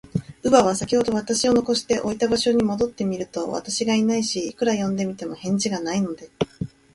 [0.41, 6.27] 乳母は、さきほど私を残しておいた場所に戻ってみると、私がいないし、いくら呼んでみても、返事がないので、